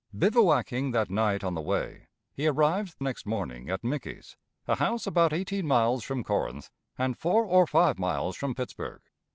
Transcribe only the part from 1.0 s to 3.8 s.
night on the way, he arrived next morning